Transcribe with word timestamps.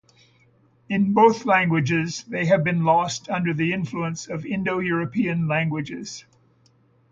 In 0.89 1.13
both 1.13 1.45
languages, 1.45 2.23
they 2.23 2.45
have 2.45 2.63
been 2.63 2.83
lost 2.83 3.29
under 3.29 3.53
the 3.53 3.71
influence 3.71 4.25
of 4.27 4.47
Indo-European 4.47 5.47
languages. 5.47 6.25